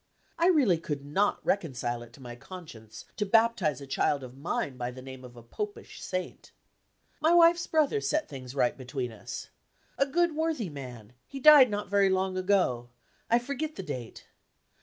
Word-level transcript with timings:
I 0.39 0.47
really 0.47 0.79
could 0.79 1.05
not 1.05 1.45
reconcile 1.45 2.01
it 2.01 2.11
to 2.13 2.19
my 2.21 2.35
conscience 2.35 3.05
to 3.17 3.23
baptize 3.23 3.81
a 3.81 3.85
child 3.85 4.23
of 4.23 4.35
mine 4.35 4.75
by 4.75 4.89
the 4.89 5.01
name 5.03 5.23
of 5.23 5.35
a 5.37 5.43
Popish 5.43 6.01
saint. 6.01 6.51
My 7.19 7.35
wife's 7.35 7.67
brother 7.67 8.01
set 8.01 8.27
things 8.27 8.55
right 8.55 8.75
between 8.75 9.11
us. 9.11 9.49
A 9.99 10.07
worthy 10.09 10.65
good 10.65 10.73
man; 10.73 11.13
he 11.27 11.39
died 11.39 11.69
not 11.69 11.87
very 11.87 12.09
long 12.09 12.35
ago 12.35 12.89
I 13.29 13.37
forget 13.37 13.75
the 13.75 13.83
date. 13.83 14.25